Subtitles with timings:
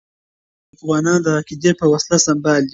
[0.75, 2.69] افغانان د عقیدې په وسله سمبال وو.